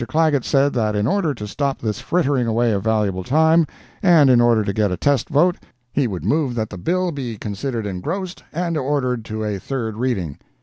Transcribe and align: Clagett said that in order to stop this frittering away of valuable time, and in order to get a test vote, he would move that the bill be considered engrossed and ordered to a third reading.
Clagett 0.07 0.43
said 0.43 0.73
that 0.73 0.95
in 0.95 1.05
order 1.05 1.31
to 1.35 1.47
stop 1.47 1.77
this 1.77 1.99
frittering 1.99 2.47
away 2.47 2.71
of 2.71 2.83
valuable 2.83 3.23
time, 3.23 3.67
and 4.01 4.31
in 4.31 4.41
order 4.41 4.63
to 4.63 4.73
get 4.73 4.91
a 4.91 4.97
test 4.97 5.29
vote, 5.29 5.57
he 5.93 6.07
would 6.07 6.25
move 6.25 6.55
that 6.55 6.71
the 6.71 6.77
bill 6.79 7.11
be 7.11 7.37
considered 7.37 7.85
engrossed 7.85 8.43
and 8.51 8.77
ordered 8.77 9.23
to 9.25 9.43
a 9.43 9.59
third 9.59 9.97
reading. 9.97 10.39